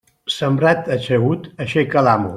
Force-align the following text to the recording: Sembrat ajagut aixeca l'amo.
Sembrat 0.35 0.89
ajagut 0.97 1.49
aixeca 1.67 2.09
l'amo. 2.09 2.29